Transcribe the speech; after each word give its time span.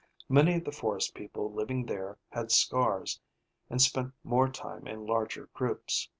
Many 0.27 0.55
of 0.55 0.63
the 0.63 0.71
forest 0.71 1.13
people 1.13 1.53
living 1.53 1.85
there 1.85 2.17
had 2.29 2.51
scars 2.51 3.19
and 3.69 3.79
spent 3.79 4.13
more 4.23 4.49
time 4.49 4.87
in 4.87 5.05
larger 5.05 5.49
groups.) 5.53 6.09